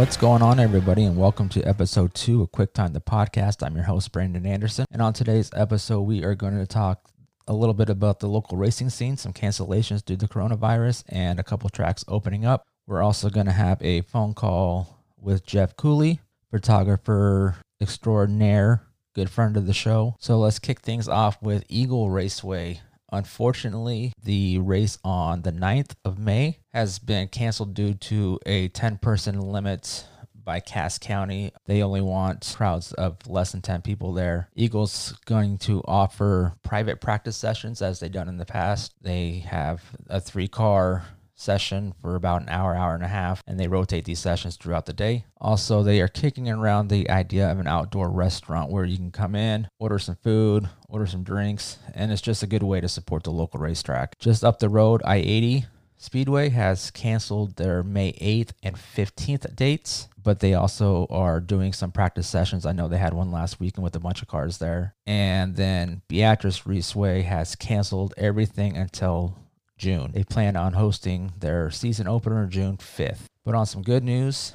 [0.00, 3.62] What's going on, everybody, and welcome to episode two of Quick Time the Podcast.
[3.62, 4.86] I'm your host, Brandon Anderson.
[4.90, 7.10] And on today's episode, we are going to talk
[7.46, 11.42] a little bit about the local racing scene, some cancellations due to coronavirus, and a
[11.42, 12.64] couple tracks opening up.
[12.86, 18.80] We're also going to have a phone call with Jeff Cooley, photographer extraordinaire,
[19.14, 20.16] good friend of the show.
[20.18, 22.80] So let's kick things off with Eagle Raceway.
[23.12, 28.98] Unfortunately, the race on the 9th of May has been canceled due to a 10
[28.98, 30.06] person limit
[30.44, 31.52] by Cass County.
[31.66, 34.48] They only want crowds of less than 10 people there.
[34.54, 38.94] Eagles going to offer private practice sessions as they've done in the past.
[39.00, 41.04] They have a three car
[41.40, 44.86] session for about an hour, hour and a half, and they rotate these sessions throughout
[44.86, 45.24] the day.
[45.40, 49.34] Also, they are kicking around the idea of an outdoor restaurant where you can come
[49.34, 53.24] in, order some food, order some drinks, and it's just a good way to support
[53.24, 54.18] the local racetrack.
[54.18, 55.66] Just up the road, I 80
[56.02, 61.92] Speedway has canceled their May 8th and 15th dates, but they also are doing some
[61.92, 62.64] practice sessions.
[62.64, 64.94] I know they had one last weekend with a bunch of cars there.
[65.06, 69.36] And then Beatrice Raceway has canceled everything until
[69.80, 70.12] June.
[70.12, 73.24] They plan on hosting their season opener June 5th.
[73.44, 74.54] But on some good news,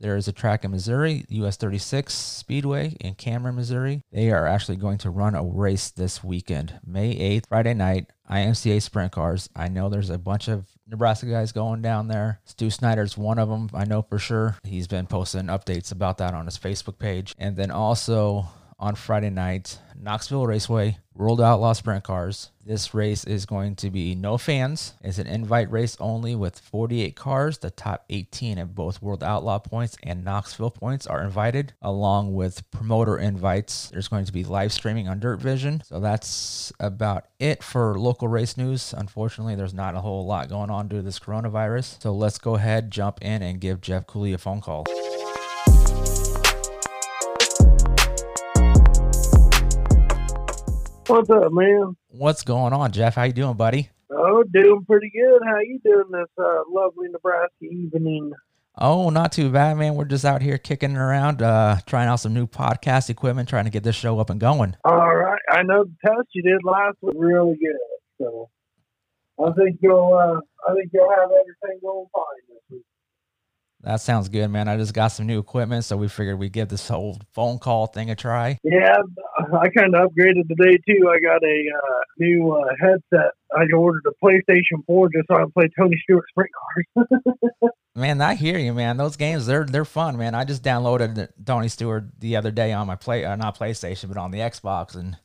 [0.00, 4.02] there is a track in Missouri, US 36 Speedway in Cameron, Missouri.
[4.12, 8.82] They are actually going to run a race this weekend, May 8th, Friday night, IMCA
[8.82, 9.48] sprint cars.
[9.54, 12.40] I know there's a bunch of Nebraska guys going down there.
[12.44, 14.56] Stu Snyder's one of them, I know for sure.
[14.64, 17.34] He's been posting updates about that on his Facebook page.
[17.38, 18.46] And then also
[18.78, 22.50] on Friday night, Knoxville Raceway, World Outlaw Sprint Cars.
[22.66, 24.94] This race is going to be no fans.
[25.02, 27.58] It's an invite race only with 48 cars.
[27.58, 32.70] The top 18 of both World Outlaw points and Knoxville points are invited, along with
[32.70, 33.90] promoter invites.
[33.90, 35.82] There's going to be live streaming on Dirt Vision.
[35.84, 38.94] So that's about it for local race news.
[38.96, 42.02] Unfortunately, there's not a whole lot going on due to this coronavirus.
[42.02, 44.84] So let's go ahead, jump in, and give Jeff Cooley a phone call.
[51.06, 51.96] What's up, man?
[52.08, 53.16] What's going on, Jeff?
[53.16, 53.90] How you doing, buddy?
[54.10, 55.42] Oh, doing pretty good.
[55.46, 58.32] How you doing this uh, lovely Nebraska evening?
[58.78, 59.96] Oh, not too bad, man.
[59.96, 63.70] We're just out here kicking around, uh, trying out some new podcast equipment, trying to
[63.70, 64.76] get this show up and going.
[64.84, 65.42] All right.
[65.50, 67.76] I know the test you did last was really good,
[68.18, 68.48] so
[69.38, 70.40] I think you'll uh,
[70.70, 72.84] I think you'll have everything going fine this week.
[73.84, 74.66] That sounds good, man.
[74.66, 77.86] I just got some new equipment, so we figured we'd give this whole phone call
[77.86, 78.58] thing a try.
[78.64, 78.96] Yeah,
[79.38, 81.10] I kind of upgraded today too.
[81.12, 83.32] I got a uh, new uh, headset.
[83.54, 86.50] I ordered a PlayStation 4 just so I can play Tony Stewart sprint
[86.96, 87.72] cars.
[87.94, 88.96] man, I hear you, man.
[88.96, 90.34] Those games they're they're fun, man.
[90.34, 94.16] I just downloaded Tony Stewart the other day on my play, uh, not PlayStation, but
[94.16, 95.18] on the Xbox, and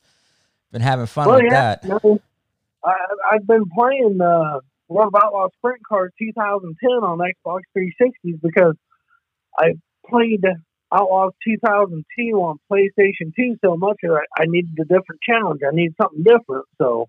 [0.73, 1.85] been having fun well, with yeah, that.
[1.85, 2.19] No,
[2.83, 2.93] I,
[3.31, 4.19] I've been playing.
[4.21, 8.75] Uh, World of Outlaw Sprint Cars 2010 on Xbox 360s because
[9.57, 9.73] I
[10.07, 10.43] played
[10.91, 15.61] Outlaws 2002 on PlayStation 2 so much that I, I needed a different challenge.
[15.65, 16.65] I needed something different.
[16.79, 17.07] So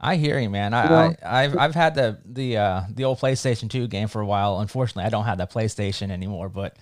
[0.00, 0.74] I hear you, man.
[0.74, 1.16] I, you know?
[1.24, 4.60] I have I've had the the uh, the old PlayStation 2 game for a while.
[4.60, 6.76] Unfortunately, I don't have that PlayStation anymore, but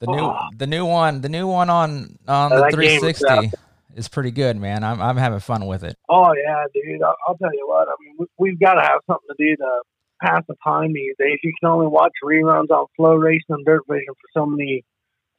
[0.00, 0.48] the new oh.
[0.56, 3.52] the new one the new one on on the 360
[3.96, 4.84] is pretty good, man.
[4.84, 5.96] I'm I'm having fun with it.
[6.08, 7.02] Oh yeah, dude.
[7.02, 7.88] I'll, I'll tell you what.
[7.88, 9.82] I mean, we, have got to have something to do to
[10.22, 11.38] pass the time these days.
[11.42, 14.84] You can only watch reruns on FloRacing and Dirt Vision for so many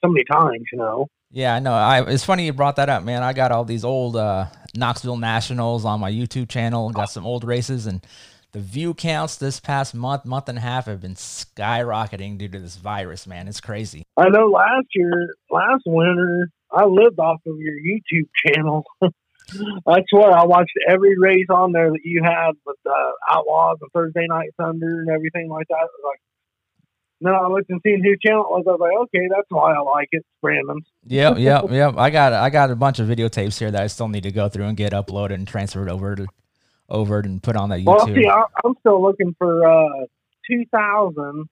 [0.04, 1.08] so many times, you know.
[1.32, 1.74] Yeah, I know.
[1.74, 3.24] I it's funny you brought that up, man.
[3.24, 6.90] I got all these old uh, Knoxville Nationals on my YouTube channel.
[6.92, 8.06] Got some old races and.
[8.54, 12.60] The view counts this past month, month and a half have been skyrocketing due to
[12.60, 13.48] this virus, man.
[13.48, 14.06] It's crazy.
[14.16, 18.84] I know last year, last winter, I lived off of your YouTube channel.
[19.02, 23.92] That's swear I watched every race on there that you had with uh, Outlaws and
[23.92, 25.88] Thursday Night Thunder and everything like that.
[26.04, 26.20] like,
[27.22, 28.64] then I looked and seen whose channel it was.
[28.68, 30.86] I was like, okay, that's why I like it, Brandon's.
[31.08, 31.96] Yep, yep, yep.
[31.98, 34.50] I got I got a bunch of videotapes here that I still need to go
[34.50, 36.28] through and get uploaded and transferred over to
[36.90, 37.86] over and put on that YouTube.
[37.86, 40.06] Well, see, I'm still looking for uh,
[40.50, 41.48] 2000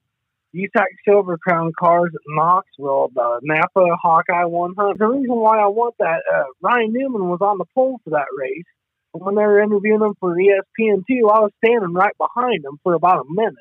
[0.55, 4.99] USAC Silver Crown cars at Knoxville, the Napa Hawkeye 100.
[4.99, 8.27] The reason why I want that, uh, Ryan Newman was on the pole for that
[8.37, 8.65] race.
[9.13, 12.93] And when they were interviewing him for ESPN2, I was standing right behind him for
[12.93, 13.55] about a minute.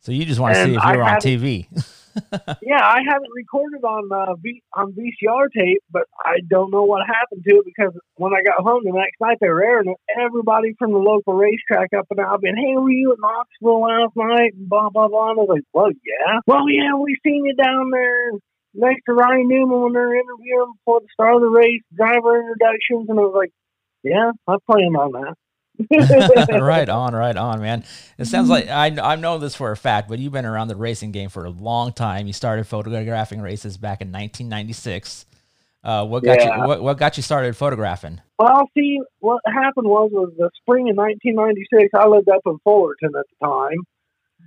[0.00, 1.66] So you just want to see if you're on TV.
[2.62, 7.06] yeah, I haven't recorded on uh, v- on VCR tape, but I don't know what
[7.06, 9.96] happened to it because when I got home the next night, they were airing it.
[10.20, 14.16] Everybody from the local racetrack up and out, been, hey, were you at Knoxville last
[14.16, 14.54] night?
[14.54, 15.30] And blah blah blah.
[15.30, 18.30] And I was like, well, yeah, well, yeah, we seen you down there
[18.74, 23.08] next to Ryan Newman when they're interviewing before the start of the race, driver introductions,
[23.08, 23.52] and I was like,
[24.02, 25.34] yeah, I planned on that.
[26.50, 27.84] right on, right on, man.
[28.18, 30.76] It sounds like I I know this for a fact, but you've been around the
[30.76, 32.26] racing game for a long time.
[32.26, 35.26] You started photographing races back in 1996.
[35.84, 36.56] Uh, what got yeah.
[36.56, 38.20] you what, what got you started photographing?
[38.38, 41.90] Well, see, what happened was was the spring of 1996.
[41.94, 43.78] I lived up in Fullerton at the time,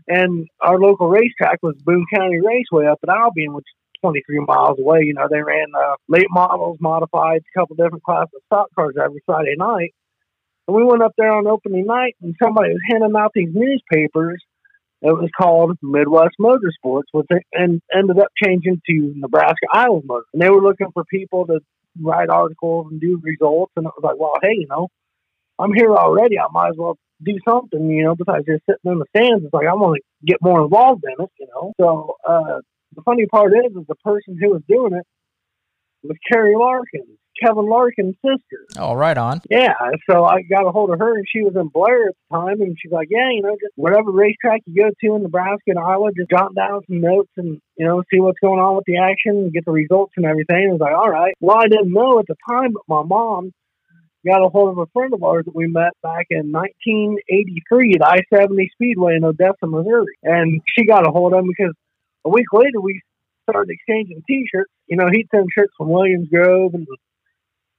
[0.08, 4.80] and our local racetrack was Boone County Raceway up at Albion, which is 23 miles
[4.80, 5.04] away.
[5.04, 8.96] You know, they ran uh, late models, modified, a couple different classes of stock cars
[9.02, 9.94] every Friday night.
[10.72, 14.42] And we went up there on opening night, and somebody was handing out these newspapers.
[15.02, 20.24] It was called Midwest Motorsports, which and ended up changing to Nebraska Iowa Motor.
[20.32, 21.60] And they were looking for people to
[22.02, 23.74] write articles and do results.
[23.76, 24.88] And it was like, well, hey, you know,
[25.60, 26.40] I'm here already.
[26.40, 29.44] I might as well do something, you know, besides just sitting in the stands.
[29.44, 31.74] It's like I want to get more involved in it, you know.
[31.82, 32.62] So uh,
[32.96, 35.06] the funny part is, is the person who was doing it
[36.04, 38.66] was Carrie Larkin, Kevin Larkin's sister.
[38.78, 39.42] Oh, right on.
[39.50, 39.74] Yeah.
[40.10, 42.62] So I got a hold of her, and she was in Blair at the time,
[42.62, 45.80] and she's like, "Yeah, you know, just whatever racetrack you go to in Nebraska and
[45.80, 48.98] Iowa, just jot down some notes and you know see what's going on with the
[48.98, 51.94] action, and get the results and everything." I was like, "All right." Well, I didn't
[51.94, 53.54] know at the time, but my mom
[54.26, 58.06] got a hold of a friend of ours that we met back in 1983 at
[58.06, 61.74] I-70 Speedway in Odessa, Missouri, and she got a hold of him because
[62.26, 63.02] a week later we
[63.50, 64.70] started exchanging T-shirts.
[64.86, 66.86] You know, he'd send shirts from Williams Grove and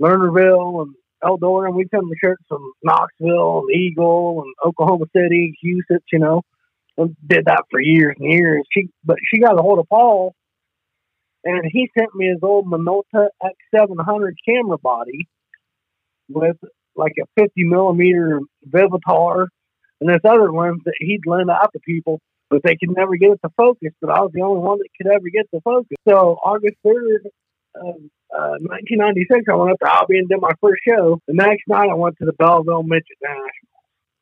[0.00, 5.56] Lernerville and Eldora, and we send the shirts from Knoxville and Eagle and Oklahoma City,
[5.62, 6.00] Houston.
[6.10, 6.42] You know,
[6.96, 8.62] and did that for years and years.
[8.72, 10.34] She, but she got a hold of Paul,
[11.44, 15.28] and he sent me his old Minolta X700 camera body
[16.28, 16.56] with
[16.94, 19.46] like a 50 millimeter Vivitar
[20.00, 23.30] and this other lens that he'd lend out to people, but they could never get
[23.30, 23.92] it to focus.
[24.00, 25.96] But I was the only one that could ever get the focus.
[26.06, 27.28] So August 3rd
[27.74, 27.96] of
[28.34, 31.20] uh, 1996, I went up to Albion and did my first show.
[31.26, 33.72] The next night, I went to the Belleville Midget National.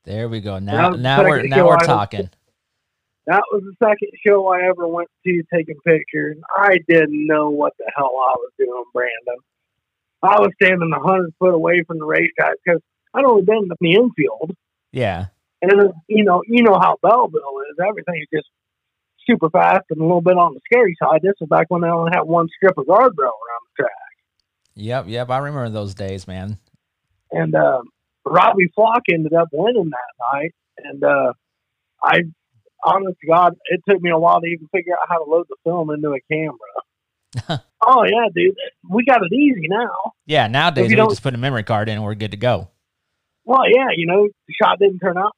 [0.05, 0.58] There we go.
[0.58, 2.31] Now, now we're now we're talking.
[3.26, 6.38] that was the second show I ever went to taking pictures.
[6.56, 9.43] I didn't know what the hell I was doing, Brandon.
[10.23, 12.81] I was standing a hundred foot away from the racetrack because
[13.14, 14.56] I'd only been in the infield.
[14.93, 15.26] Yeah.
[15.62, 17.76] And you know, you know how Belleville is.
[17.87, 18.49] Everything's just
[19.31, 21.21] super fast and a little bit on the scary side.
[21.23, 23.91] This was back when they only had one strip of guardrail around the track.
[24.75, 26.59] Yep, yep, I remember those days, man.
[27.31, 27.82] And uh,
[28.25, 31.32] Robbie Flock ended up winning that night, and uh,
[32.03, 32.19] I,
[32.85, 35.47] honest to God, it took me a while to even figure out how to load
[35.49, 36.56] the film into a camera.
[37.87, 38.56] oh yeah, dude,
[38.88, 40.12] we got it easy now.
[40.26, 42.69] Yeah, nowadays we just put a memory card in and we're good to go.
[43.44, 45.37] Well, yeah, you know, the shot didn't turn out.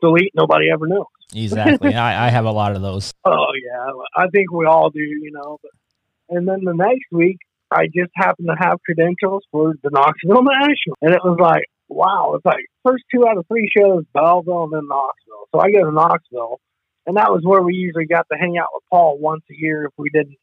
[0.00, 0.32] Delete.
[0.34, 1.06] Nobody ever knows.
[1.34, 1.94] Exactly.
[1.94, 3.12] I, I have a lot of those.
[3.24, 5.00] Oh yeah, I think we all do.
[5.00, 7.38] You know, but, and then the next week,
[7.70, 12.34] I just happened to have credentials for the Knoxville National, and it was like, wow,
[12.34, 15.48] it's like first two out of three shows, Belleville and then Knoxville.
[15.54, 16.60] So I go to Knoxville,
[17.06, 19.86] and that was where we usually got to hang out with Paul once a year
[19.86, 20.36] if we didn't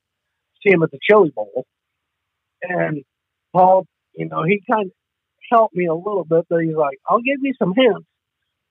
[0.63, 1.65] see him at the Chili Bowl.
[2.61, 3.03] And
[3.53, 3.85] Paul,
[4.15, 4.91] you know, he kind of
[5.51, 8.07] helped me a little bit, but he's like, I'll give you some hints.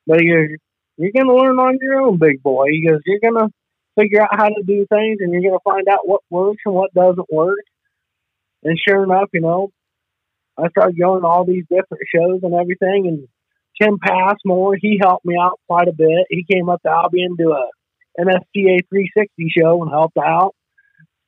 [0.06, 0.59] But he goes,
[1.02, 2.66] you're going to learn on your own, big boy.
[2.70, 3.52] He goes, you're going to
[3.99, 6.75] figure out how to do things and you're going to find out what works and
[6.75, 7.64] what doesn't work.
[8.62, 9.71] And sure enough, you know,
[10.59, 13.06] I started going to all these different shows and everything.
[13.09, 13.28] And
[13.80, 16.26] Tim Passmore, he helped me out quite a bit.
[16.28, 17.68] He came up to Albion to a
[18.21, 20.54] NSCA 360 show and helped out.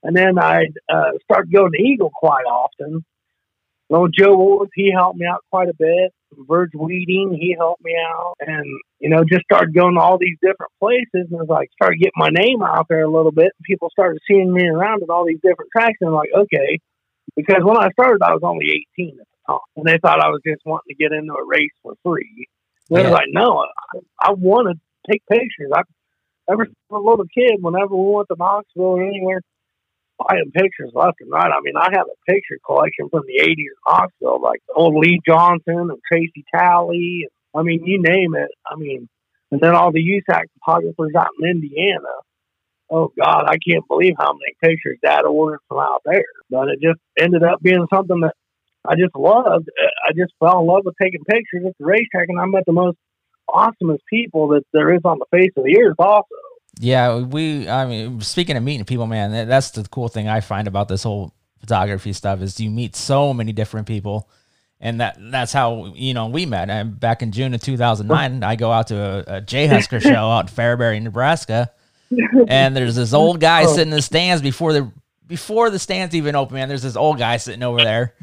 [0.03, 3.05] And then I uh, started going to Eagle quite often.
[3.89, 6.13] Well, Joe Woods, he helped me out quite a bit.
[6.49, 8.35] Verge Weeding, he helped me out.
[8.41, 8.65] And,
[8.99, 12.17] you know, just started going to all these different places and was like, started getting
[12.17, 13.53] my name out there a little bit.
[13.57, 15.99] And people started seeing me around at all these different tracks.
[16.01, 16.79] And I'm like, okay.
[17.37, 19.59] Because when I started, I was only 18 at the time.
[19.77, 22.49] And they thought I was just wanting to get into a race for free.
[22.91, 23.05] And yeah.
[23.05, 25.71] I was like, no, I, I want to take pictures.
[25.75, 25.83] I,
[26.51, 29.41] ever since a little kid, whenever we went to Knoxville or anywhere,
[30.29, 31.51] buying pictures left and right.
[31.51, 35.21] I mean, I have a picture collection from the 80s in Knoxville, like old Lee
[35.27, 37.29] Johnson and Tracy Talley.
[37.55, 38.51] I mean, you name it.
[38.67, 39.09] I mean,
[39.51, 42.09] and then all the USAC photographers out in Indiana.
[42.91, 46.25] Oh God, I can't believe how many pictures Dad ordered from out there.
[46.51, 48.35] But it just ended up being something that
[48.87, 49.69] I just loved.
[50.07, 52.73] I just fell in love with taking pictures at the racetrack, and I met the
[52.73, 52.99] most
[53.49, 55.97] awesomest people that there is on the face of the earth.
[55.99, 56.25] Also,
[56.79, 57.69] yeah, we.
[57.69, 61.03] I mean, speaking of meeting people, man, that's the cool thing I find about this
[61.03, 64.29] whole photography stuff is you meet so many different people,
[64.81, 66.71] and that that's how you know we met.
[66.71, 70.11] And back in June of 2009, I go out to a, a J Husker show
[70.11, 71.71] out in Fairbury, Nebraska,
[72.49, 73.69] and there's this old guy oh.
[73.69, 74.91] sitting in the stands before the
[75.27, 76.55] before the stands even open.
[76.55, 78.15] Man, there's this old guy sitting over there,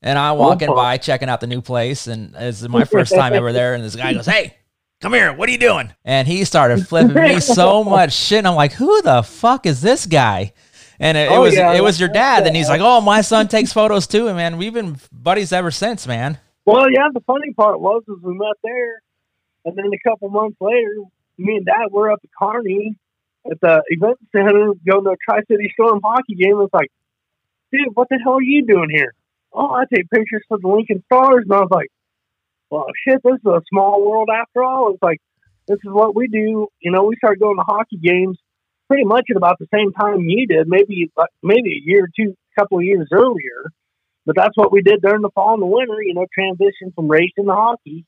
[0.00, 3.52] And I'm walking by checking out the new place, and it's my first time ever
[3.52, 3.74] there.
[3.74, 4.54] And this guy goes, "Hey,
[5.00, 5.32] come here.
[5.32, 8.38] What are you doing?" And he started flipping me so much shit.
[8.38, 10.52] And I'm like, "Who the fuck is this guy?"
[11.00, 12.46] And it, it Oh, was yeah, it was your dad.
[12.46, 15.70] And he's like, "Oh, my son takes photos too." And man, we've been buddies ever
[15.70, 16.38] since, man.
[16.64, 19.00] Well, yeah, the funny part was is we met there,
[19.64, 20.96] and then a couple months later,
[21.38, 22.96] me and Dad were up at Kearney
[23.50, 26.60] at the event center going to a Tri City Storm hockey game.
[26.60, 26.90] It's like,
[27.72, 29.14] dude, what the hell are you doing here?
[29.52, 31.88] Oh, I take pictures for the Lincoln Stars, and I was like,
[32.70, 34.92] well, shit, this is a small world after all.
[34.92, 35.20] It's like
[35.66, 36.68] this is what we do.
[36.80, 38.38] You know, we started going to hockey games
[38.88, 41.10] pretty much at about the same time you did, maybe
[41.42, 43.64] maybe a year or two, couple of years earlier.
[44.26, 46.02] But that's what we did during the fall and the winter.
[46.02, 48.04] You know, transition from racing to hockey.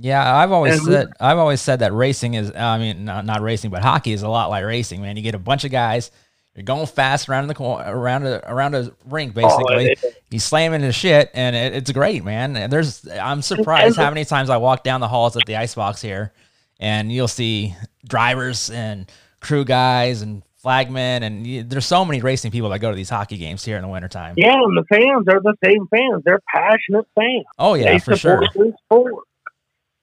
[0.00, 3.42] Yeah, I've always And said I've always said that racing is I mean not not
[3.42, 5.16] racing, but hockey is a lot like racing, man.
[5.16, 6.10] You get a bunch of guys,
[6.58, 9.96] you're going fast around the around a around a rink oh, basically.
[10.04, 12.56] Oh, He's slamming his shit, and it, it's great, man.
[12.56, 16.02] And there's I'm surprised how many times I walk down the halls at the icebox
[16.02, 16.32] here,
[16.80, 22.50] and you'll see drivers and crew guys and flagmen, and you, there's so many racing
[22.50, 24.34] people that go to these hockey games here in the wintertime.
[24.36, 26.24] yeah, and the fans are the same fans.
[26.24, 27.44] They're passionate fans.
[27.56, 28.42] Oh yeah, they for sure.
[28.42, 29.24] support this sport.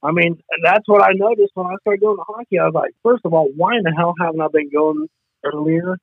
[0.01, 2.59] I mean, that's what I noticed when I started going to hockey.
[2.59, 5.09] I was like, first of all, why in the hell haven't I been going
[5.43, 5.97] earlier?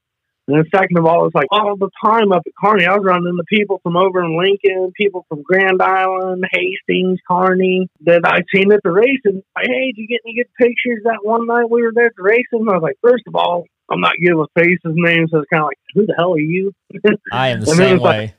[0.48, 3.04] And then second of all, it's like all the time up at Kearney, I was
[3.04, 8.40] running into people from over in Lincoln, people from Grand Island, Hastings, Kearney, that I
[8.52, 9.42] seen at the racing.
[9.54, 12.16] Like, hey, did you get any good pictures that one night we were there at
[12.16, 12.66] the racing?
[12.68, 15.62] I was like, first of all, I'm not good with faces, names, so it's kind
[15.62, 16.72] of like, who the hell are you?
[17.32, 18.34] I am the same it's like- way.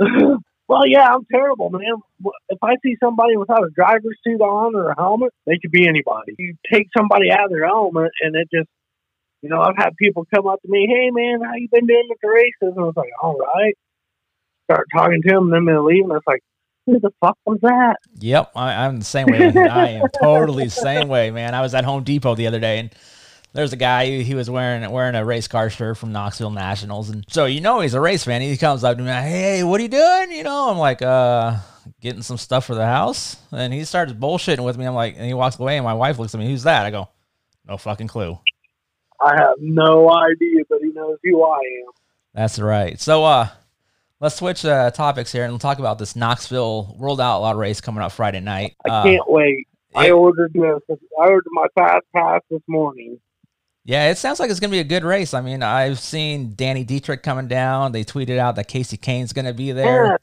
[0.68, 1.82] well, yeah, I'm terrible, man.
[2.48, 5.86] If I see somebody without a driver's suit on or a helmet, they could be
[5.86, 6.34] anybody.
[6.38, 8.68] You take somebody out of their element, and it just,
[9.42, 12.06] you know, I've had people come up to me, "Hey, man, how you been doing
[12.08, 13.76] with the races?" And I was like, "All right."
[14.70, 16.42] Start talking to them, and then they leave, and it's like,
[16.86, 19.38] "Who the fuck was that?" Yep, I, I'm the same way.
[19.68, 21.54] I am totally the same way, man.
[21.54, 22.90] I was at Home Depot the other day, and
[23.52, 24.06] there's a guy.
[24.06, 27.60] He, he was wearing wearing a race car shirt from Knoxville Nationals, and so you
[27.60, 28.42] know he's a race fan.
[28.42, 31.02] He comes up to me, like, "Hey, what are you doing?" You know, I'm like,
[31.02, 31.56] "Uh,
[32.00, 34.84] getting some stuff for the house." And he starts bullshitting with me.
[34.86, 36.92] I'm like, and he walks away, and my wife looks at me, "Who's that?" I
[36.92, 37.08] go,
[37.66, 38.38] "No fucking clue."
[39.24, 41.92] I have no idea, but he knows who I am.
[42.34, 42.98] That's right.
[43.00, 43.48] So, uh,
[44.20, 48.12] let's switch uh, topics here and talk about this Knoxville World Outlaw race coming up
[48.12, 48.74] Friday night.
[48.86, 49.68] I Uh, can't wait.
[49.94, 50.80] I ordered this.
[50.88, 50.94] I
[51.26, 53.20] ordered my fast pass this morning.
[53.84, 55.34] Yeah, it sounds like it's gonna be a good race.
[55.34, 57.92] I mean, I've seen Danny Dietrich coming down.
[57.92, 60.06] They tweeted out that Kasey Kahne's gonna be there.
[60.06, 60.16] Yeah,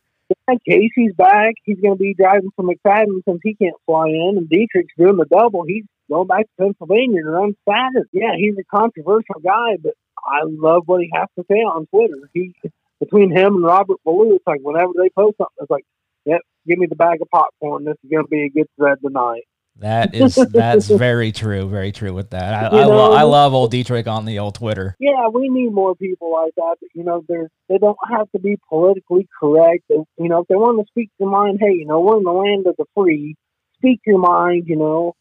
[0.47, 1.53] yeah, Kasey's back.
[1.63, 5.17] He's going to be driving for McFadden since he can't fly in, and Dietrich's doing
[5.17, 5.63] the double.
[5.67, 8.09] He's going back to Pennsylvania to run Saturday.
[8.11, 12.29] Yeah, he's a controversial guy, but I love what he has to say on Twitter.
[12.33, 12.53] He
[12.99, 15.85] between him and Robert Ballou, it's like whenever they post something, it's like,
[16.25, 17.85] "Yep, give me the bag of popcorn.
[17.85, 19.43] This is going to be a good thread tonight."
[19.79, 22.73] That is that's very true, very true with that.
[22.73, 24.95] I, I, lo- I love old Dietrich on the old Twitter.
[24.99, 26.75] yeah, we need more people like that.
[26.81, 29.83] But, you know, they're they don't have to be politically correct.
[29.87, 32.23] They, you know, if they want to speak their mind, hey, you know, we're in
[32.23, 33.35] the land of the free.
[33.75, 34.65] Speak your mind.
[34.67, 35.13] You know,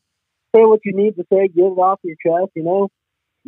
[0.59, 1.49] say what you need to say.
[1.49, 2.53] Get it off your chest.
[2.55, 2.89] You know,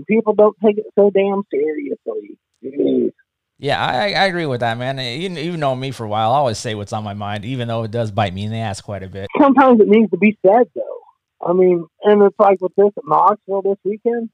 [0.07, 2.38] people don't take it so damn seriously.
[2.64, 3.12] Jeez.
[3.59, 4.99] Yeah, I, I agree with that, man.
[4.99, 7.69] Even even knowing me for a while, I always say what's on my mind, even
[7.69, 9.29] though it does bite me in the ass quite a bit.
[9.38, 11.00] Sometimes it needs to be said, though.
[11.47, 14.31] I mean, and it's like with this at Knoxville this weekend.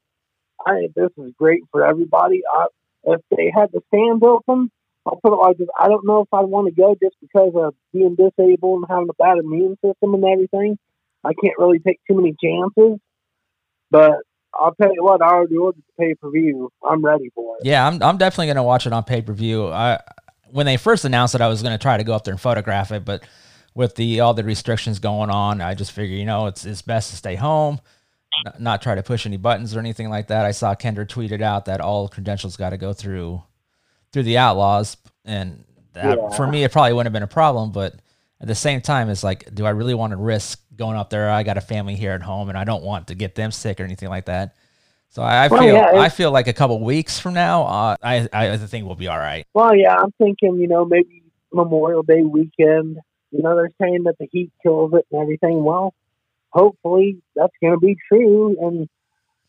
[0.65, 2.43] I think this is great for everybody.
[2.53, 2.67] I,
[3.05, 4.71] if they had the stands open,
[5.05, 7.53] I'll put it like this: I don't know if I want to go just because
[7.57, 10.79] of being disabled and having a bad immune system and everything.
[11.27, 12.99] I can't really take too many chances,
[13.91, 14.13] but
[14.55, 16.71] I'll tell you what: I already ordered the pay per view.
[16.89, 17.67] I'm ready for it.
[17.67, 19.69] Yeah, I'm I'm definitely gonna watch it on pay per view.
[19.69, 20.01] I
[20.51, 22.93] when they first announced it, I was gonna try to go up there and photograph
[22.93, 23.25] it, but
[23.75, 27.11] with the all the restrictions going on, I just figure you know it's it's best
[27.11, 27.81] to stay home,
[28.59, 30.47] not try to push any buttons or anything like that.
[30.47, 33.43] I saw Kendra tweeted out that all credentials got to go through
[34.13, 36.31] through the Outlaws, and that, Yeah.
[36.31, 37.97] for me it probably wouldn't have been a problem, but
[38.41, 41.31] at the same time, it's like, do I really want to risk going up there?
[41.31, 43.81] I got a family here at home, and I don't want to get them sick
[43.81, 44.55] or anything like that.
[45.11, 47.97] So I, I Well, feel yeah, I feel like a couple weeks from now, uh,
[48.03, 49.47] I I think we'll be all right.
[49.55, 52.99] Well, yeah, I'm thinking, you know, maybe Memorial Day weekend.
[53.31, 55.65] You know, they're saying that the heat kills it and everything.
[55.65, 55.95] Well,
[56.51, 58.57] hopefully that's going to be true.
[58.61, 58.89] And,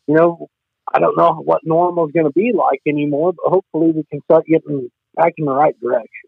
[0.08, 0.50] you know,
[0.92, 4.22] I don't know what normal is going to be like anymore, but hopefully we can
[4.24, 6.27] start getting back in the right direction.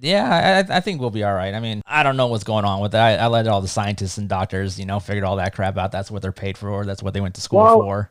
[0.00, 1.54] Yeah, I, I think we'll be all right.
[1.54, 3.20] I mean, I don't know what's going on with that.
[3.20, 5.90] I, I let all the scientists and doctors, you know, figured all that crap out.
[5.92, 6.84] That's what they're paid for.
[6.84, 8.10] That's what they went to school Well, for.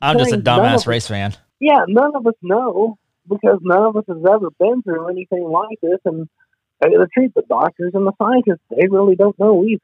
[0.00, 1.34] I'm just a dumbass race fan.
[1.60, 2.98] yeah, none of us know
[3.28, 5.98] because none of us has ever been through anything like this.
[6.04, 6.28] And
[6.80, 9.80] the truth, the doctors and the scientists, they really don't know either.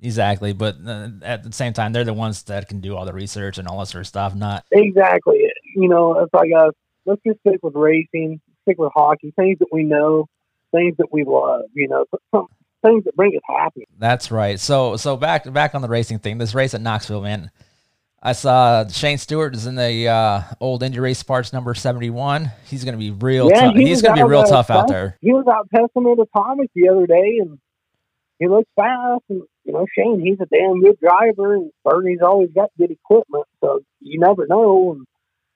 [0.00, 3.12] Exactly, but uh, at the same time, they're the ones that can do all the
[3.12, 4.32] research and all that sort of stuff.
[4.34, 5.40] Not exactly.
[5.74, 6.72] You know, it's like us.
[7.04, 10.26] Let's just stick with racing, stick with hockey, things that we know,
[10.70, 11.62] things that we love.
[11.74, 12.46] You know, some
[12.82, 13.86] things that bring us happy.
[13.98, 14.58] That's right.
[14.58, 16.38] So, so back back on the racing thing.
[16.38, 17.50] This race at Knoxville, man.
[18.20, 22.50] I saw Shane Stewart is in the uh, old Indy Race Parts number seventy one.
[22.66, 23.48] He's going to be real.
[23.48, 25.16] Yeah, he he's going to be real tough out there.
[25.20, 27.60] He was out testing with Atomic the other day, and
[28.40, 29.22] he looks fast.
[29.28, 33.44] And you know, Shane, he's a damn good driver, and Bernie's always got good equipment,
[33.60, 34.92] so you never know.
[34.92, 35.06] And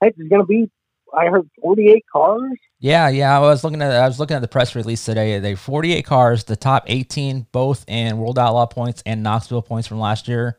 [0.00, 0.71] heck, there's going to be,
[1.14, 2.59] I heard, 48 cars.
[2.78, 3.37] Yeah, yeah.
[3.37, 5.38] I was looking at, I was looking at the press release today.
[5.38, 10.00] They 48 cars, the top 18, both in World Outlaw points and Knoxville points from
[10.00, 10.59] last year,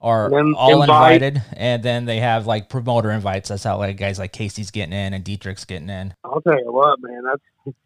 [0.00, 1.22] are all invite.
[1.22, 3.48] invited, and then they have like promoter invites.
[3.48, 6.14] That's how like guys like Kasey's getting in and Dietrich's getting in.
[6.24, 7.76] I'll tell you what, man, that's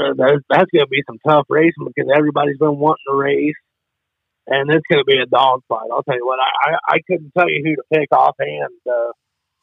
[0.00, 3.54] uh, that's, that's going to be some tough racing because everybody's been wanting to race
[4.46, 5.88] and it's going to be a dogfight.
[5.92, 9.12] I'll tell you what, I, I, I couldn't tell you who to pick offhand to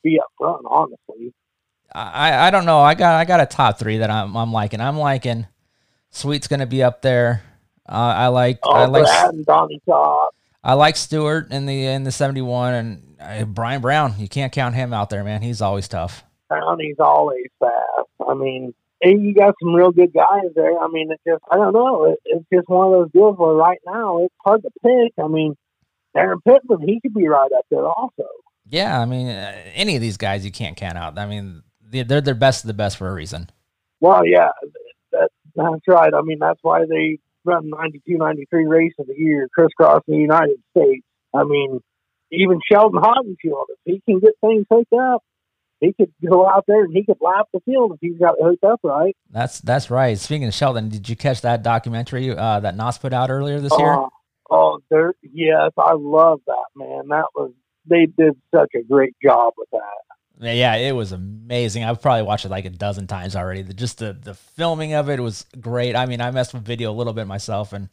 [0.04, 1.34] be up front, honestly.
[1.94, 2.80] I, I don't know.
[2.80, 4.82] I got I got a top three that I'm I'm liking.
[4.82, 5.48] I'm liking
[6.18, 7.44] Sweet's going to be up there.
[7.88, 9.46] Uh, I like oh, I like Brad and
[9.86, 10.36] Top.
[10.64, 14.16] I like Stewart in the in the 71 and uh, Brian Brown.
[14.18, 15.42] You can't count him out there, man.
[15.42, 16.24] He's always tough.
[16.50, 18.08] Brownie's always fast.
[18.28, 20.78] I mean, and you got some real good guys there.
[20.78, 22.06] I mean, it's just I don't know.
[22.06, 25.14] It, it's just one of those deals where right now it's hard to pick.
[25.24, 25.56] I mean,
[26.16, 28.26] Daryn Pittman, he could be right up there also.
[28.66, 31.18] Yeah, I mean, uh, any of these guys you can't count out.
[31.18, 33.50] I mean, they're their best of the best for a reason.
[34.00, 34.50] Well, yeah,
[35.12, 36.14] that, that's right.
[36.14, 40.62] I mean, that's why they run 92, 93 race of the year, crisscross the United
[40.72, 41.06] States.
[41.34, 41.82] I mean,
[42.32, 45.24] even Sheldon Haudenschild, if he can get things hooked up,
[45.80, 48.44] he could go out there and he could lap the field if he's got it
[48.44, 49.16] hooked up right.
[49.30, 50.18] That's that's right.
[50.18, 53.74] Speaking of Sheldon, did you catch that documentary uh, that NOS put out earlier this
[53.78, 53.94] year?
[53.94, 54.08] Uh,
[54.50, 57.10] oh, there, yes, I love that man.
[57.10, 57.52] That was
[57.86, 60.07] they did such a great job with that.
[60.40, 61.84] Yeah, it was amazing.
[61.84, 63.64] I've probably watched it like a dozen times already.
[63.64, 65.96] The, just the the filming of it was great.
[65.96, 67.90] I mean, I messed with video a little bit myself, and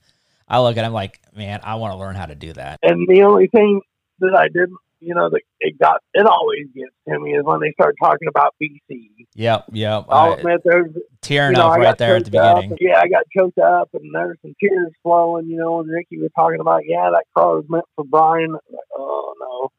[0.47, 2.81] I look at it, I'm like, man, I want to learn how to do that.
[2.83, 3.81] And the only thing
[4.21, 7.61] that I didn't you know, the, it got it always gets to me is when
[7.61, 9.27] they start talking about BC.
[9.35, 10.07] Yep, yep.
[10.09, 12.77] I'll I, admit there's tearing you know, up right there at the beginning.
[12.81, 15.47] Yeah, I got choked up and there's some tears flowing.
[15.47, 18.53] You know, and Ricky was talking about, yeah, that car was meant for Brian.
[18.53, 18.63] Like,
[18.97, 19.73] oh no,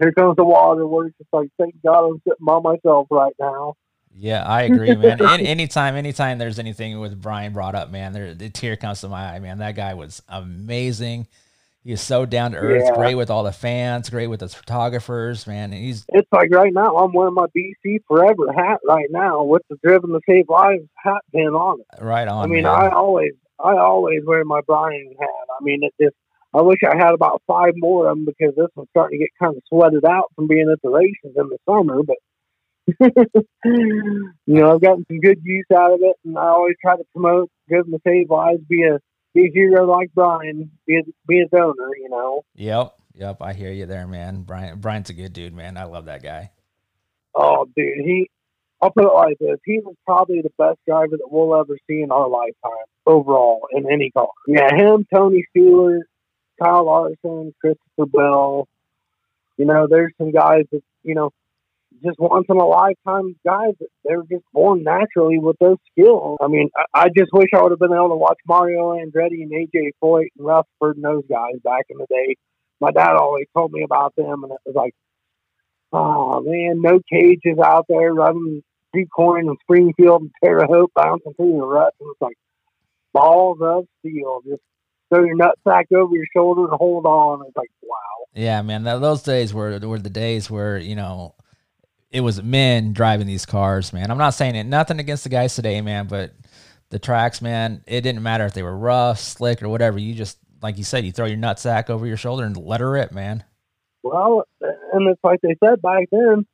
[0.00, 0.86] here comes the water.
[0.86, 3.74] We're just like, thank God I'm sitting by myself right now.
[4.16, 5.24] Yeah, I agree, man.
[5.26, 9.08] Any, anytime, anytime there's anything with Brian brought up, man, there the tear comes to
[9.08, 9.58] my eye, man.
[9.58, 11.28] That guy was amazing.
[11.82, 12.94] He's so down to earth, yeah.
[12.94, 15.72] great with all the fans, great with the photographers, man.
[15.72, 19.62] And he's it's like right now I'm wearing my BC Forever hat right now with
[19.70, 22.02] the Driven to Save Lives hat pin on it.
[22.02, 22.44] Right on.
[22.44, 22.72] I mean, man.
[22.72, 25.28] I always I always wear my Brian hat.
[25.28, 26.16] I mean, it just
[26.52, 29.30] I wish I had about five more of them because this one's starting to get
[29.38, 32.02] kind of sweated out from being at the races in the summer.
[32.02, 32.16] But
[33.64, 37.04] you know, I've gotten some good use out of it, and I always try to
[37.12, 38.98] promote Driven to Save Lives, be a
[39.32, 42.42] be a hero like Brian, be a, be a donor, you know.
[42.56, 44.42] Yep, yep, I hear you there, man.
[44.42, 45.76] Brian, Brian's a good dude, man.
[45.76, 46.50] I love that guy.
[47.34, 48.28] Oh, dude, he.
[48.82, 52.00] I'll put it like this: he was probably the best driver that we'll ever see
[52.00, 54.28] in our lifetime overall in any car.
[54.48, 56.06] Yeah, him, Tony Stewart,
[56.60, 58.68] Kyle Larson, Christopher Bell.
[59.56, 61.30] You know, there's some guys that you know
[62.02, 63.74] just once in a lifetime guys.
[63.80, 66.38] That they're just born naturally with those skills.
[66.40, 69.42] I mean, I, I just wish I would have been able to watch Mario Andretti
[69.42, 72.36] and AJ Foyt and Rutherford and those guys back in the day.
[72.80, 74.94] My dad always told me about them, and it was like,
[75.92, 78.62] oh man, no cages out there running
[78.94, 82.36] DuQuoin and Springfield and Terre Haute bouncing through the ruts, and it's like
[83.12, 84.40] balls of steel.
[84.46, 84.62] Just
[85.10, 87.44] throw your nutsack over your shoulder and hold on.
[87.46, 87.96] It's like wow.
[88.34, 91.34] Yeah, man, those days were were the days where you know
[92.10, 94.10] it was men driving these cars, man.
[94.10, 96.32] I'm not saying it nothing against the guys today, man, but
[96.90, 99.98] the tracks, man, it didn't matter if they were rough, slick, or whatever.
[99.98, 102.90] You just like you said, you throw your nutsack over your shoulder and let her
[102.90, 103.44] rip, man.
[104.02, 106.46] Well, and it's like they said back then.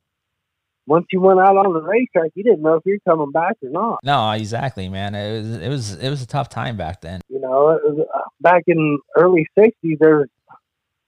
[0.85, 3.69] Once you went out on the racetrack, you didn't know if you're coming back or
[3.69, 3.99] not.
[4.05, 5.15] No, exactly, man.
[5.15, 7.19] It was it was it was a tough time back then.
[7.47, 7.79] Know,
[8.13, 10.27] uh, back in early '60s, there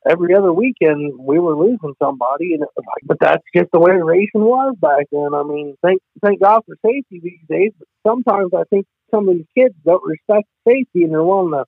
[0.09, 3.91] every other weekend we were losing somebody, and was like, but that's just the way
[3.91, 5.29] racing was back then.
[5.33, 7.71] I mean, thank thank God for safety these days.
[7.77, 11.65] But sometimes I think some of these kids don't respect safety, and they're willing to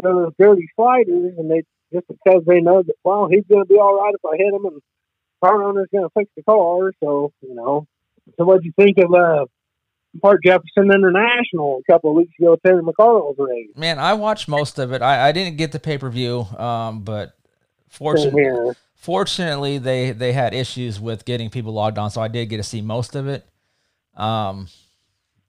[0.00, 1.62] throw those dirty sliders, and they
[1.92, 4.54] just because they know that well he's going to be all right if I hit
[4.54, 4.80] him, and
[5.42, 6.92] car owner's going to fix the car.
[7.02, 7.86] So you know,
[8.36, 9.44] so what do you think of uh,
[10.20, 12.56] Park Jefferson International a couple of weeks ago.
[12.64, 13.70] Terry McCarl's race.
[13.76, 15.02] Man, I watched most of it.
[15.02, 17.36] I, I didn't get the pay per view, um, but
[17.88, 22.58] fortunately, fortunately they they had issues with getting people logged on, so I did get
[22.58, 23.46] to see most of it.
[24.16, 24.68] Um,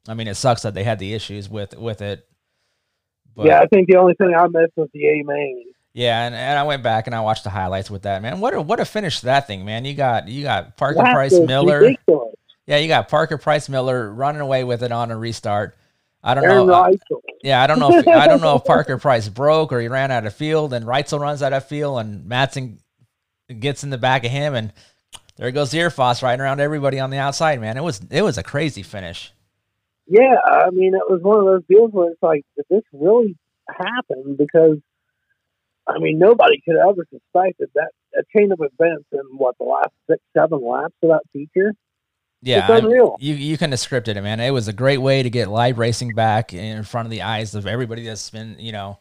[0.07, 2.27] I mean, it sucks that they had the issues with with it.
[3.35, 5.65] But, yeah, I think the only thing I missed was the A main.
[5.93, 8.39] Yeah, and, and I went back and I watched the highlights with that man.
[8.39, 9.85] What a what a finish that thing, man!
[9.85, 11.81] You got you got Parker Price Miller.
[11.81, 12.33] Ridiculous.
[12.65, 15.75] Yeah, you got Parker Price Miller running away with it on a restart.
[16.23, 16.97] I don't Aaron know.
[17.43, 17.97] Yeah, I don't know.
[17.97, 20.85] If, I don't know if Parker Price broke or he ran out of field, and
[20.85, 22.79] Reitzel runs out of field, and Matson
[23.59, 24.71] gets in the back of him, and
[25.35, 27.59] there goes Zearfoss riding around everybody on the outside.
[27.59, 29.33] Man, it was it was a crazy finish.
[30.07, 33.35] Yeah, I mean, it was one of those deals where it's like, did this really
[33.67, 34.37] happen?
[34.37, 34.77] Because
[35.85, 39.91] I mean, nobody could ever suspected that a chain of events in what the last
[40.09, 41.73] six, seven laps of that feature
[42.43, 44.41] yeah, I, you you couldn't have scripted it, man.
[44.41, 47.55] It was a great way to get live racing back in front of the eyes
[47.55, 48.99] of everybody that's been, you know,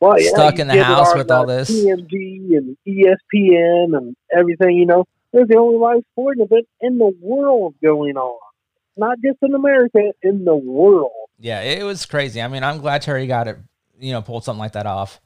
[0.00, 4.76] well, yeah, stuck in the house with all this TMG and ESPN and everything.
[4.78, 8.38] You know, there's the only live sporting event in the world going on,
[8.96, 11.10] not just in America, in the world.
[11.38, 12.40] Yeah, it was crazy.
[12.40, 13.58] I mean, I'm glad Terry got it,
[14.00, 15.20] you know, pulled something like that off.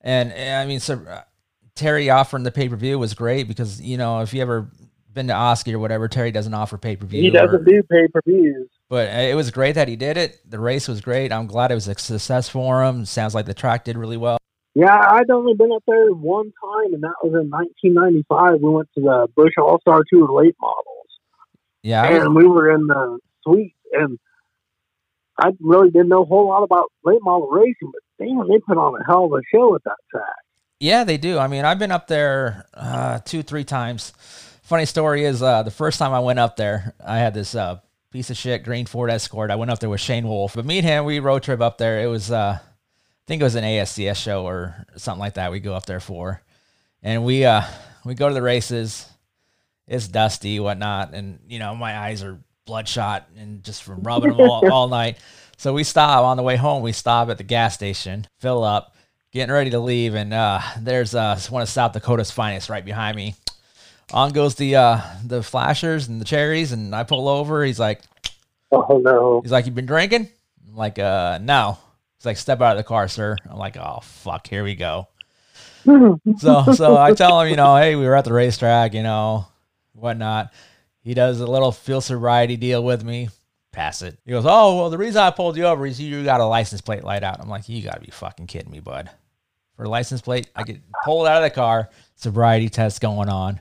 [0.00, 1.22] And I mean, so uh,
[1.76, 4.68] Terry offering the pay per view was great because you know if you ever
[5.16, 7.20] been to Oski or whatever, Terry doesn't offer pay per view.
[7.20, 8.68] He doesn't or, do pay per views.
[8.88, 10.38] But it was great that he did it.
[10.48, 11.32] The race was great.
[11.32, 13.04] I'm glad it was a success for him.
[13.04, 14.38] Sounds like the track did really well.
[14.74, 18.60] Yeah, I'd only been up there one time, and that was in 1995.
[18.60, 20.84] We went to the Busch All Star Tour of late models.
[21.82, 24.18] Yeah, and we were in the suite, and
[25.38, 28.76] I really didn't know a whole lot about late model racing, but damn, they put
[28.76, 30.24] on a hell of a show at that track.
[30.78, 31.38] Yeah, they do.
[31.38, 34.12] I mean, I've been up there uh, two, three times
[34.66, 37.78] funny story is uh, the first time I went up there, I had this uh,
[38.10, 39.52] piece of shit green Ford Escort.
[39.52, 41.78] I went up there with Shane Wolf, but me and him, we road trip up
[41.78, 42.00] there.
[42.00, 45.52] It was, uh, I think it was an ASCS show or something like that.
[45.52, 46.42] We go up there for,
[47.02, 47.62] and we uh,
[48.04, 49.08] we go to the races.
[49.86, 54.40] It's dusty, whatnot, and you know my eyes are bloodshot and just from rubbing them
[54.40, 55.18] all, all night.
[55.58, 56.82] So we stop on the way home.
[56.82, 58.96] We stop at the gas station, fill up,
[59.30, 63.16] getting ready to leave, and uh, there's uh, one of South Dakota's finest right behind
[63.16, 63.36] me
[64.12, 67.64] on goes the uh the flashers and the cherries and I pull over.
[67.64, 68.02] He's like,
[68.72, 69.40] Oh no.
[69.42, 70.28] He's like, "You've been drinking?
[70.68, 71.78] I'm like, uh no.
[72.18, 73.36] He's like, Step out of the car, sir.
[73.48, 75.08] I'm like, Oh fuck, here we go.
[75.84, 79.46] so so I tell him, you know, hey, we were at the racetrack, you know,
[79.92, 80.52] whatnot.
[81.02, 83.28] He does a little field sobriety deal with me.
[83.72, 84.18] Pass it.
[84.24, 86.80] He goes, Oh, well, the reason I pulled you over is you got a license
[86.80, 87.40] plate light out.
[87.40, 89.10] I'm like, You gotta be fucking kidding me, bud.
[89.76, 93.60] For a license plate, I get pulled out of the car, sobriety test going on.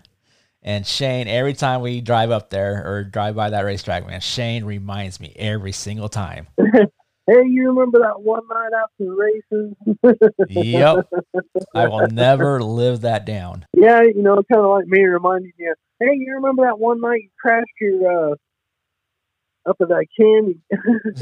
[0.65, 4.65] And Shane, every time we drive up there or drive by that racetrack, man, Shane
[4.65, 6.47] reminds me every single time.
[6.58, 9.75] hey, you remember that one night after the
[10.10, 10.25] races?
[10.49, 11.08] yep.
[11.75, 13.67] I will never live that down.
[13.73, 17.21] Yeah, you know, kind of like me reminding you, hey, you remember that one night
[17.21, 18.36] you crashed your uh,
[19.65, 20.60] up at that candy.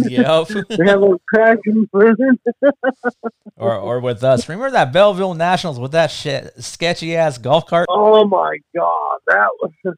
[0.09, 0.47] Yep.
[0.69, 2.15] they have a crash and burn.
[3.57, 4.47] or or with us.
[4.47, 7.87] Remember that Belleville Nationals with that shit sketchy ass golf cart?
[7.89, 9.71] Oh my god, that was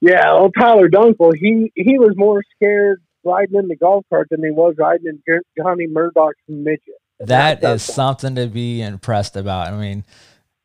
[0.00, 0.32] yeah.
[0.32, 4.50] Well, Tyler Dunkel, he he was more scared riding in the golf cart than he
[4.50, 6.94] was riding in Johnny Murdoch's midget.
[7.20, 9.72] That is something to be impressed about.
[9.72, 10.04] I mean,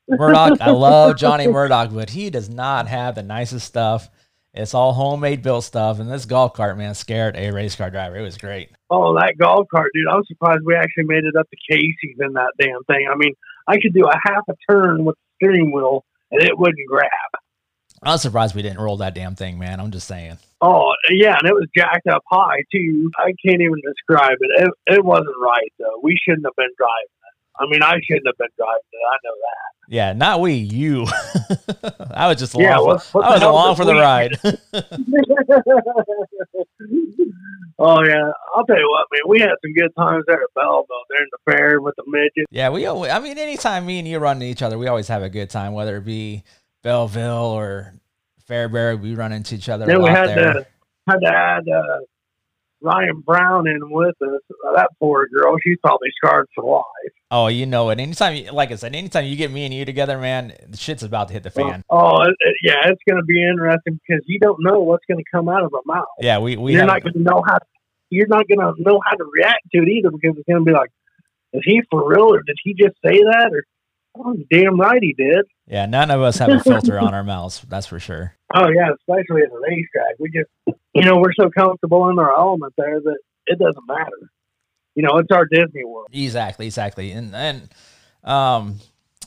[0.07, 4.09] Murdoch, I love Johnny Murdoch, but he does not have the nicest stuff.
[4.53, 8.17] It's all homemade built stuff, and this golf cart man scared a race car driver.
[8.17, 8.69] It was great.
[8.91, 10.05] Oh, that golf cart, dude!
[10.11, 13.07] I was surprised we actually made it up to Casey's in that damn thing.
[13.11, 13.33] I mean,
[13.67, 17.09] I could do a half a turn with the steering wheel, and it wouldn't grab.
[18.03, 19.79] I was surprised we didn't roll that damn thing, man.
[19.79, 20.37] I'm just saying.
[20.61, 23.09] Oh yeah, and it was jacked up high too.
[23.17, 24.67] I can't even describe it.
[24.67, 25.99] It, it wasn't right though.
[26.03, 27.22] We shouldn't have been driving
[27.59, 28.97] I mean, I shouldn't have been driving it.
[28.97, 29.73] I know that.
[29.93, 31.05] Yeah, not we, you.
[32.11, 32.65] I was just along.
[32.65, 34.39] Yeah, what, what I was along for the ride.
[37.79, 39.21] oh yeah, I'll tell you what, man.
[39.27, 42.47] We had some good times there at Belleville, there in the fair with the midgets.
[42.49, 42.85] Yeah, we.
[42.85, 45.29] Always, I mean, anytime me and you run into each other, we always have a
[45.29, 46.43] good time, whether it be
[46.81, 47.93] Belleville or
[48.49, 48.99] Fairbury.
[48.99, 49.85] We run into each other.
[49.85, 50.53] Then we had there.
[50.53, 50.65] to
[51.07, 51.69] had to add.
[51.69, 51.99] Uh,
[52.83, 54.41] Uh, Ryan Brown in with us.
[54.75, 57.13] That poor girl, she's probably scarred for life.
[57.31, 57.99] Oh, you know it.
[57.99, 61.03] Anytime, you, like I said, anytime you get me and you together, man, the shit's
[61.03, 61.83] about to hit the fan.
[61.89, 65.17] Oh, it, it, yeah, it's going to be interesting because you don't know what's going
[65.17, 66.05] to come out of our mouth.
[66.19, 67.57] Yeah, we, we you're not going to know how.
[68.09, 70.65] You're not going to know how to react to it either because it's going to
[70.65, 70.91] be like,
[71.53, 73.63] is he for real or did he just say that or
[74.15, 75.45] Oh, damn right he did.
[75.67, 77.65] Yeah, none of us have a filter on our mouths.
[77.67, 78.35] That's for sure.
[78.55, 80.19] Oh yeah, especially at the racetrack.
[80.19, 84.29] We just, you know, we're so comfortable in our element there that it doesn't matter.
[84.93, 86.09] You know, it's our Disney World.
[86.13, 87.13] Exactly, exactly.
[87.13, 87.61] And and
[88.23, 88.79] um,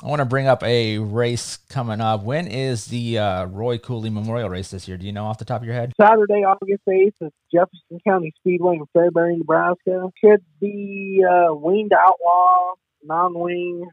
[0.03, 2.22] I want to bring up a race coming up.
[2.22, 4.99] When is the uh, Roy Cooley Memorial Race this year?
[4.99, 5.92] Do you know off the top of your head?
[6.01, 10.09] Saturday, August 8th, it's Jefferson County Speedway in Fairbury, Nebraska.
[10.22, 13.88] Should be uh, winged outlaw, non-wing,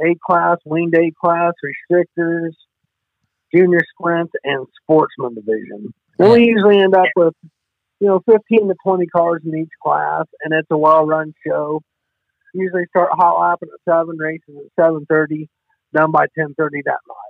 [0.00, 2.56] A class, winged A class, restrictors,
[3.54, 5.92] junior sprint, and sportsman division.
[6.18, 7.34] And we usually end up with,
[8.00, 11.80] you know, 15 to 20 cars in each class, and it's a well-run show.
[12.52, 15.48] Usually start hot lapping at 7, races at 7.30,
[15.92, 16.54] done by 10.30
[16.84, 17.24] that night.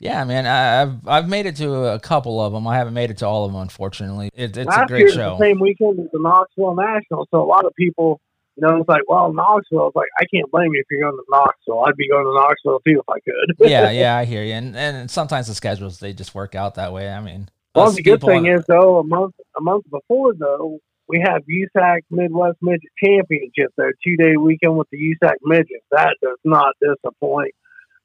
[0.00, 2.66] Yeah, man, I, I've I've made it to a couple of them.
[2.66, 4.30] I haven't made it to all of them, unfortunately.
[4.34, 5.36] It, it's Last a great show.
[5.38, 8.18] the same weekend as the Knoxville National, so a lot of people,
[8.60, 9.88] you know, it's like, well, Knoxville.
[9.88, 11.84] It's like I can't blame you if you're going to Knoxville.
[11.86, 13.56] I'd be going to Knoxville too if I could.
[13.70, 14.52] yeah, yeah, I hear you.
[14.52, 17.10] And and sometimes the schedules they just work out that way.
[17.10, 21.22] I mean, Well, the good thing is though, a month a month before though, we
[21.24, 25.84] have USAC Midwest Midget Championship there, two day weekend with the USAC Midgets.
[25.90, 27.54] That does not disappoint.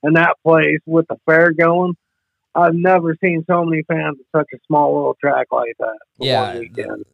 [0.04, 1.96] And that place with the fair going,
[2.56, 5.98] I've never seen so many fans at such a small little track like that.
[6.18, 6.62] Yeah,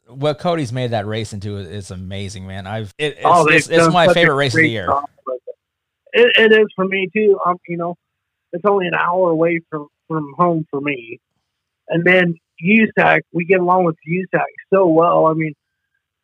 [0.07, 2.67] what Cody's made that race into is, is amazing, man.
[2.67, 4.87] I've it, it's, oh, it's, it's my favorite race of the year.
[4.87, 5.41] it.
[6.13, 7.39] It, it is for me too.
[7.43, 7.95] Um, you know,
[8.53, 11.19] it's only an hour away from from home for me,
[11.87, 13.21] and then USAC.
[13.33, 15.25] We get along with USAC so well.
[15.25, 15.53] I mean,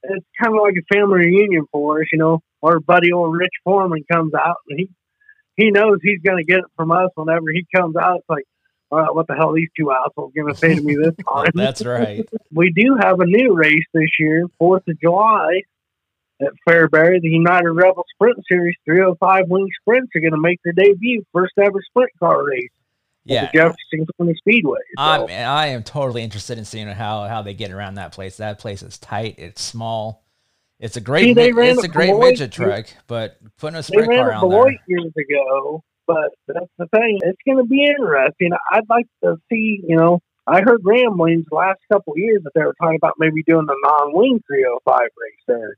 [0.04, 2.08] it's kind of like a family reunion for us.
[2.12, 4.90] You know, our buddy old Rich Foreman comes out, and he
[5.56, 8.18] he knows he's going to get it from us whenever he comes out.
[8.18, 8.44] It's like.
[8.90, 11.14] All right, what the hell are these two assholes going to say to me this
[11.30, 11.52] time?
[11.54, 12.28] That's right.
[12.54, 15.62] we do have a new race this year, Fourth of July
[16.42, 17.20] at Fairbury.
[17.22, 21.54] The United Rebel Sprint Series 305 wing sprints are going to make their debut, first
[21.58, 22.70] ever sprint car race
[23.26, 24.80] Yeah, Jefferson County Speedway.
[24.96, 28.38] So, I'm I am totally interested in seeing how how they get around that place.
[28.38, 29.36] That place is tight.
[29.38, 30.24] It's small.
[30.80, 31.24] It's a great.
[31.24, 34.32] See, they mid- ran it's a great Beloit- midget track, but putting a sprint car
[34.32, 34.80] on there.
[34.88, 37.20] Years ago, but that's the thing.
[37.22, 38.52] It's going to be interesting.
[38.72, 42.52] I'd like to see, you know, I heard ramblings the last couple of years that
[42.56, 45.76] they were talking about maybe doing a non-wing 305 race there.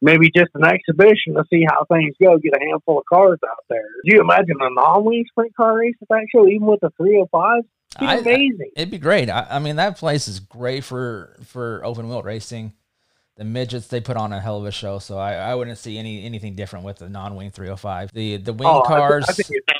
[0.00, 3.64] Maybe just an exhibition to see how things go, get a handful of cars out
[3.68, 3.82] there.
[4.04, 7.62] Do you imagine a non-wing sprint car race at that show, even with a 305?
[7.96, 8.70] It'd be I- amazing.
[8.76, 9.28] It'd be great.
[9.28, 12.74] I, I mean, that place is great for for open wheel racing.
[13.36, 15.98] The midgets they put on a hell of a show, so I, I wouldn't see
[15.98, 18.12] any anything different with the non wing 305.
[18.12, 19.76] The the wing Oh, cars, I think it's fun.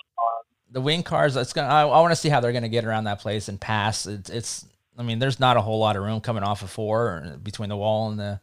[0.70, 1.36] the wing cars.
[1.36, 1.68] It's gonna.
[1.68, 4.04] I, I want to see how they're gonna get around that place and pass.
[4.06, 4.66] It's, it's.
[4.98, 7.76] I mean, there's not a whole lot of room coming off of four between the
[7.76, 8.40] wall and the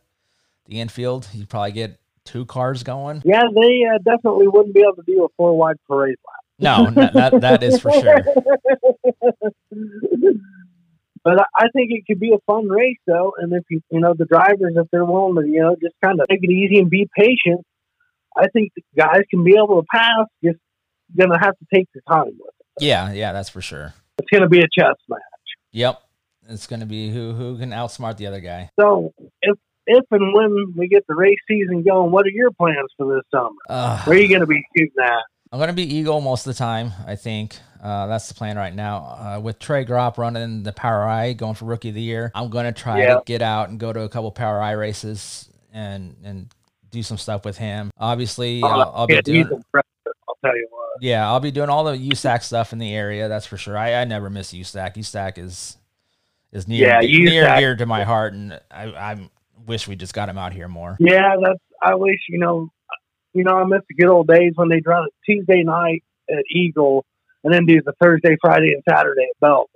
[0.67, 1.27] the infield.
[1.31, 3.21] You probably get two cars going.
[3.23, 6.39] Yeah, they uh, definitely wouldn't be able to do a four wide parade lap.
[6.59, 8.19] No, that, that is for sure.
[11.23, 13.33] but I- think it could be a fun race, though.
[13.37, 16.19] And if you, you know, the drivers, if they're willing to, you know, just kind
[16.19, 17.65] of take it easy and be patient,
[18.37, 20.27] I think the guys can be able to pass.
[20.43, 20.59] Just
[21.17, 22.83] gonna have to take their time with it.
[22.83, 23.93] Yeah, yeah, that's for sure.
[24.17, 25.19] It's gonna be a chess match.
[25.71, 26.01] Yep,
[26.49, 28.69] it's gonna be who who can outsmart the other guy.
[28.79, 32.89] So if if and when we get the race season going, what are your plans
[32.97, 33.49] for this summer?
[33.69, 35.23] Uh, Where are you gonna be shooting at?
[35.51, 36.91] I'm gonna be Eagle most of the time.
[37.05, 38.97] I think uh, that's the plan right now.
[38.97, 42.49] Uh, with Trey Gropp running the Power I, going for Rookie of the Year, I'm
[42.49, 43.15] gonna try Yeah.
[43.15, 46.47] to get out and go to a couple Power I races and and
[46.91, 47.91] do some stuff with him.
[47.99, 49.47] Obviously, Oh, I'll, I'll be yeah, doing.
[49.75, 50.79] I'll tell you what.
[51.01, 53.27] Yeah, I'll be doing all the USAC stuff in the area.
[53.27, 53.75] That's for sure.
[53.77, 54.95] I, I never miss USAC.
[54.95, 55.77] USAC is
[56.51, 57.57] is near Yeah, near USAC.
[57.59, 59.29] dear to my heart, and I I
[59.65, 60.95] wish we just got him out here more.
[60.99, 61.59] Yeah, that's.
[61.81, 62.69] I wish you know,
[63.33, 67.03] you know, I miss the good old days when they'd run Tuesday night at Eagle,
[67.43, 69.67] and then do the Thursday, Friday, and Saturday at Belleville.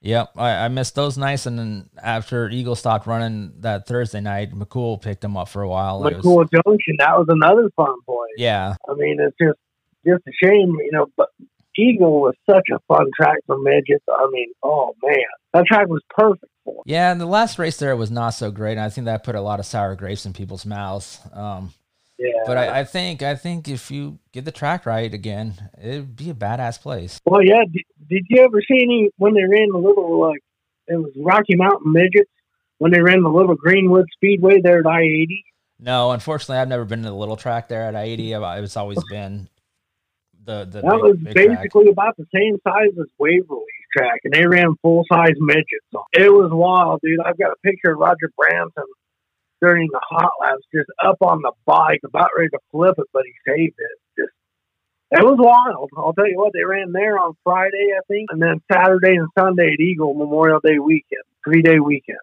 [0.00, 4.52] Yep, I, I missed those nights, and then after Eagle stopped running that Thursday night,
[4.52, 6.06] McCool picked him up for a while.
[6.06, 8.16] It was- McCool Junction, that was another fun place.
[8.36, 9.58] yeah, I mean, it's just
[10.06, 11.06] just a shame, you know.
[11.16, 11.30] But
[11.76, 14.04] Eagle was such a fun track for midgets.
[14.08, 15.16] I mean, oh man,
[15.52, 16.82] that track was perfect for.
[16.86, 17.10] yeah.
[17.10, 18.72] And the last race there was not so great.
[18.72, 21.20] And I think that put a lot of sour grapes in people's mouths.
[21.32, 21.72] Um,
[22.18, 26.16] Yeah, but I, I think I think if you get the track right again, it'd
[26.16, 27.20] be a badass place.
[27.24, 27.62] well, yeah.
[27.72, 30.40] Did, did you ever see any when they ran the little like
[30.88, 32.30] it was Rocky Mountain midgets
[32.78, 35.44] when they ran the little Greenwood Speedway there at I eighty?
[35.78, 38.32] No, unfortunately, I've never been to the little track there at I eighty.
[38.32, 39.48] It's always been
[40.44, 41.58] the the That big- was big track.
[41.62, 43.64] basically about the same size as Waverly's
[43.96, 45.86] track, and they ran full size midgets.
[46.14, 47.20] It was wild, dude.
[47.24, 48.84] I've got a picture of Roger Branson
[49.60, 53.22] during the hot laps, just up on the bike, about ready to flip it, but
[53.24, 53.98] he saved it.
[54.18, 54.32] Just
[55.12, 55.90] It was wild.
[55.96, 59.28] I'll tell you what, they ran there on Friday, I think, and then Saturday and
[59.38, 62.18] Sunday at Eagle Memorial Day weekend, three day weekend.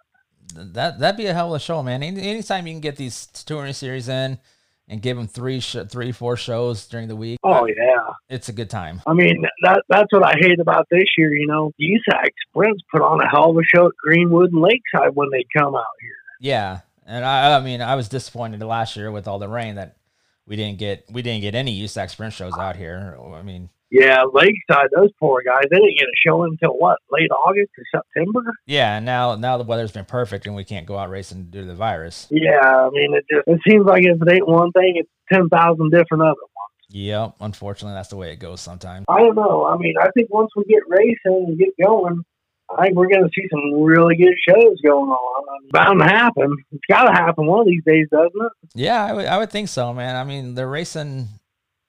[0.56, 2.02] That that'd be a hell of a show, man.
[2.02, 4.40] Any, anytime you can get these touring series in
[4.88, 7.40] and give them three, sh- three, four shows during the week.
[7.44, 9.02] Oh yeah, it's a good time.
[9.06, 11.34] I mean, that that's what I hate about this year.
[11.34, 15.16] You know, USAC Sprints put on a hell of a show at Greenwood and Lakeside
[15.16, 16.12] when they come out here.
[16.40, 19.98] Yeah, and I, I mean, I was disappointed last year with all the rain that
[20.46, 21.06] we didn't get.
[21.12, 23.18] We didn't get any USAC Sprint shows out here.
[23.34, 27.30] I mean, yeah, Lakeside, those poor guys, they didn't get a show until what, late
[27.32, 28.42] August or September?
[28.66, 31.68] Yeah, now now the weather's been perfect and we can't go out racing due to
[31.68, 32.28] the virus.
[32.30, 35.48] Yeah, I mean it just it seems like if it ain't one thing, it's ten
[35.50, 36.90] thousand different other ones.
[36.90, 39.06] Yep, unfortunately that's the way it goes sometimes.
[39.08, 39.66] I don't know.
[39.66, 42.24] I mean, I think once we get racing and get going,
[42.70, 45.64] I think we're going to see some really good shows going on.
[45.64, 46.56] It's bound to happen.
[46.72, 48.52] It's got to happen one of these days, doesn't it?
[48.74, 50.16] Yeah, I would, I would think so, man.
[50.16, 51.28] I mean, they're racing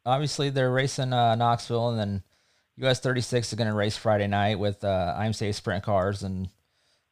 [0.06, 2.22] obviously they're racing uh, Knoxville, and then
[2.76, 6.48] US 36 is going to race Friday night with uh, IMCA sprint cars, and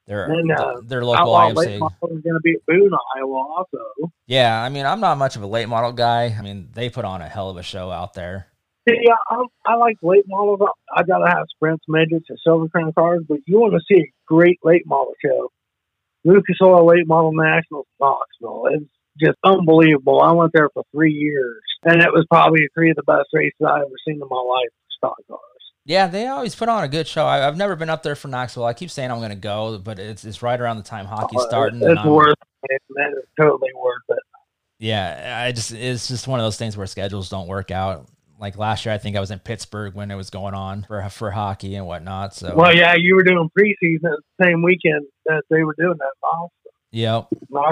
[0.07, 1.75] their and, uh, their local Outlaw IMCA.
[1.75, 4.13] is going to be at Boone, Iowa, also.
[4.27, 6.35] Yeah, I mean, I'm not much of a late model guy.
[6.39, 8.47] I mean, they put on a hell of a show out there.
[8.87, 10.61] Yeah, I, I like late models.
[10.95, 14.03] I got to have sprints, midgets, and silver crown cars, but you want to see
[14.03, 15.51] a great late model show.
[16.25, 18.69] Lucas Oil Late Model National Knoxville.
[18.73, 20.21] It's just unbelievable.
[20.23, 23.55] I went there for three years, and it was probably three of the best races
[23.61, 25.41] I've ever seen in my life for stock cars.
[25.87, 27.27] Yeah, they always put on a good show.
[27.27, 28.65] I, have never been up there for Knoxville.
[28.65, 31.43] I keep saying I'm going to go, but it's it's right around the time hockey's
[31.43, 31.83] oh, starting.
[31.83, 32.37] It's worth
[32.71, 32.83] it.
[32.97, 34.19] That is totally worth it.
[34.79, 38.09] Yeah, I just it's just one of those things where schedules don't work out.
[38.41, 41.09] Like last year, I think I was in Pittsburgh when it was going on for
[41.09, 42.35] for hockey and whatnot.
[42.35, 46.11] So well, yeah, you were doing preseason the same weekend that they were doing that.
[46.95, 47.27] Yep.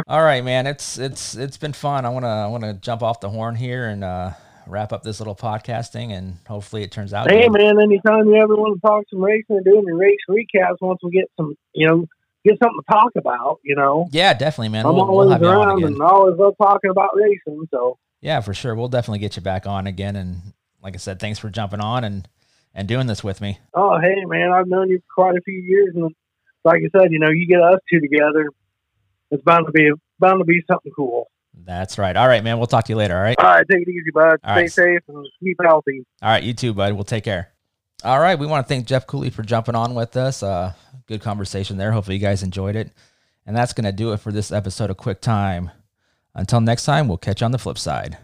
[0.08, 0.66] All right, man.
[0.66, 2.04] It's it's it's been fun.
[2.04, 4.32] I wanna I wanna jump off the horn here and uh,
[4.66, 7.30] wrap up this little podcasting, and hopefully it turns out.
[7.30, 7.52] Hey, good.
[7.52, 7.80] man.
[7.80, 11.12] Anytime you ever want to talk some racing or doing your race recaps, once we
[11.12, 12.04] get some, you know,
[12.44, 14.08] get something to talk about, you know.
[14.10, 14.86] Yeah, definitely, man.
[14.86, 17.68] I'm we'll, always we'll around and always love talking about racing.
[17.70, 17.98] So.
[18.22, 18.74] Yeah, for sure.
[18.74, 22.04] We'll definitely get you back on again, and like I said, thanks for jumping on
[22.04, 22.26] and
[22.74, 23.58] and doing this with me.
[23.74, 24.50] Oh, hey, man.
[24.50, 26.10] I've known you for quite a few years, and
[26.64, 28.48] like I said, you know, you get us two together
[29.32, 31.26] it's bound to be bound to be something cool.
[31.64, 32.16] That's right.
[32.16, 32.58] All right, man.
[32.58, 33.16] We'll talk to you later.
[33.16, 33.36] All right.
[33.38, 33.64] All right.
[33.68, 34.38] Take it easy, bud.
[34.44, 34.72] All Stay right.
[34.72, 36.04] safe and keep healthy.
[36.22, 36.42] All right.
[36.42, 36.92] You too, bud.
[36.92, 37.48] We'll take care.
[38.04, 38.38] All right.
[38.38, 40.42] We want to thank Jeff Cooley for jumping on with us.
[40.42, 40.74] Uh,
[41.06, 41.92] good conversation there.
[41.92, 42.92] Hopefully, you guys enjoyed it.
[43.46, 45.70] And that's going to do it for this episode of Quick Time.
[46.34, 48.16] Until next time, we'll catch you on the flip side.